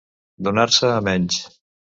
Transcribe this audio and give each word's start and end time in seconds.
Donar-se 0.47 0.91
a 0.95 1.05
menys. 1.11 1.41